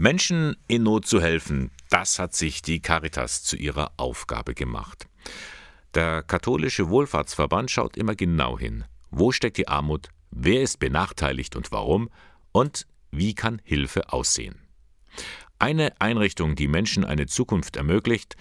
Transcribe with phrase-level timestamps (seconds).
[0.00, 5.06] Menschen in Not zu helfen, das hat sich die Caritas zu ihrer Aufgabe gemacht.
[5.92, 8.84] Der katholische Wohlfahrtsverband schaut immer genau hin.
[9.10, 10.08] Wo steckt die Armut?
[10.30, 12.08] Wer ist benachteiligt und warum?
[12.50, 14.62] Und wie kann Hilfe aussehen?
[15.58, 18.36] Eine Einrichtung, die Menschen eine Zukunft ermöglicht,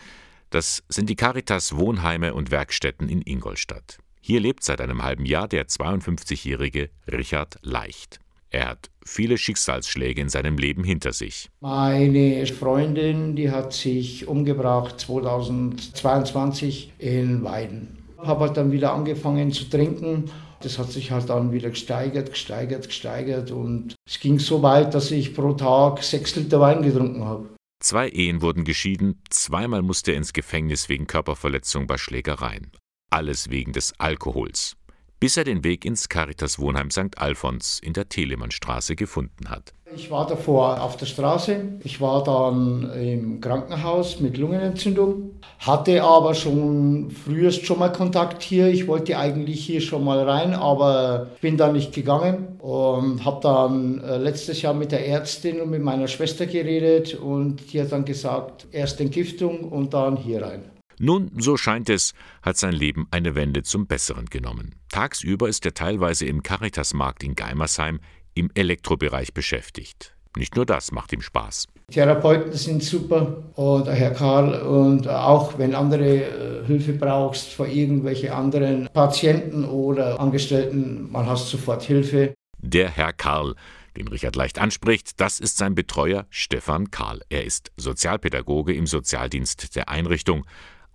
[0.51, 3.97] das sind die Caritas Wohnheime und Werkstätten in Ingolstadt.
[4.21, 8.21] Hier lebt seit einem halben Jahr der 52-jährige Richard Leicht.
[8.51, 11.49] Er hat viele Schicksalsschläge in seinem Leben hinter sich.
[11.61, 17.97] Meine Freundin, die hat sich umgebracht 2022 in Weiden.
[18.17, 20.31] Habe halt dann wieder angefangen zu trinken.
[20.61, 25.09] Das hat sich halt dann wieder gesteigert, gesteigert, gesteigert und es ging so weit, dass
[25.11, 27.47] ich pro Tag sechs Liter Wein getrunken habe.
[27.81, 32.73] Zwei Ehen wurden geschieden, zweimal musste er ins Gefängnis wegen Körperverletzung bei Schlägereien.
[33.09, 34.75] Alles wegen des Alkohols
[35.19, 37.17] bis er den Weg ins Caritas Wohnheim St.
[37.17, 39.73] Alfons in der Telemannstraße gefunden hat.
[39.95, 46.35] Ich war davor auf der Straße, ich war dann im Krankenhaus mit Lungenentzündung, hatte aber
[46.35, 48.67] schon frühest schon mal Kontakt hier.
[48.67, 54.01] Ich wollte eigentlich hier schon mal rein, aber bin da nicht gegangen und habe dann
[54.01, 58.05] äh, letztes Jahr mit der Ärztin und mit meiner Schwester geredet und die hat dann
[58.05, 60.78] gesagt, erst Entgiftung und dann hier rein.
[61.01, 64.75] Nun, so scheint es, hat sein Leben eine Wende zum Besseren genommen.
[64.89, 68.01] Tagsüber ist er teilweise im Caritasmarkt in Geimersheim
[68.35, 70.13] im Elektrobereich beschäftigt.
[70.35, 71.67] Nicht nur das macht ihm Spaß.
[71.89, 78.35] Therapeuten sind super und Herr Karl und auch wenn andere äh, Hilfe brauchst vor irgendwelche
[78.35, 82.33] anderen Patienten oder Angestellten, man hast sofort Hilfe.
[82.59, 83.55] Der Herr Karl,
[83.97, 87.21] den Richard leicht anspricht, das ist sein Betreuer Stefan Karl.
[87.29, 90.45] Er ist Sozialpädagoge im Sozialdienst der Einrichtung.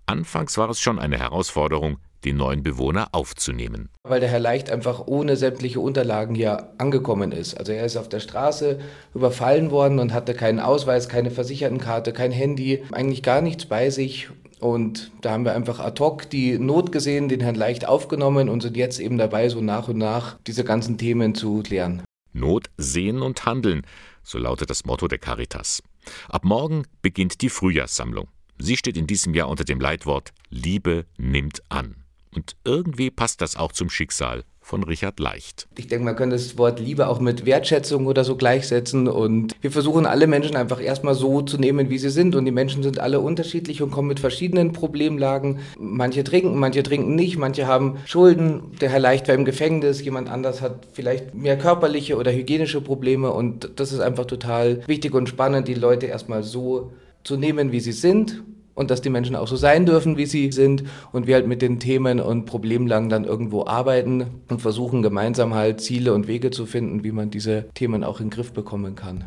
[0.05, 3.89] Anfangs war es schon eine Herausforderung, die neuen Bewohner aufzunehmen.
[4.03, 7.57] Weil der Herr Leicht einfach ohne sämtliche Unterlagen hier angekommen ist.
[7.57, 8.79] Also er ist auf der Straße
[9.13, 14.29] überfallen worden und hatte keinen Ausweis, keine Versichertenkarte, kein Handy, eigentlich gar nichts bei sich.
[14.59, 18.61] Und da haben wir einfach ad hoc die Not gesehen, den Herrn Leicht aufgenommen und
[18.61, 22.03] sind jetzt eben dabei, so nach und nach diese ganzen Themen zu klären.
[22.33, 23.83] Not sehen und handeln,
[24.23, 25.81] so lautet das Motto der Caritas.
[26.29, 28.27] Ab morgen beginnt die Frühjahrssammlung.
[28.57, 31.95] Sie steht in diesem Jahr unter dem Leitwort Liebe nimmt an.
[32.33, 35.67] Und irgendwie passt das auch zum Schicksal von Richard Leicht.
[35.77, 39.07] Ich denke, man könnte das Wort Liebe auch mit Wertschätzung oder so gleichsetzen.
[39.07, 42.35] Und wir versuchen alle Menschen einfach erstmal so zu nehmen, wie sie sind.
[42.35, 45.59] Und die Menschen sind alle unterschiedlich und kommen mit verschiedenen Problemlagen.
[45.77, 48.71] Manche trinken, manche trinken nicht, manche haben Schulden.
[48.81, 53.31] Der Herr Leicht war im Gefängnis, jemand anders hat vielleicht mehr körperliche oder hygienische Probleme.
[53.31, 56.91] Und das ist einfach total wichtig und spannend, die Leute erstmal so
[57.25, 58.43] zu nehmen, wie sie sind
[58.75, 61.61] und dass die Menschen auch so sein dürfen, wie sie sind und wir halt mit
[61.61, 66.65] den Themen und Problemlagen dann irgendwo arbeiten und versuchen gemeinsam halt Ziele und Wege zu
[66.65, 69.25] finden, wie man diese Themen auch in den Griff bekommen kann.